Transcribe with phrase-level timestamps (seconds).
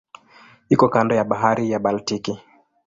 [0.73, 2.33] Iko kando ya Bahari ya Baltiki.